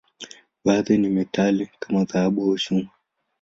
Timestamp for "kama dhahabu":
1.79-2.43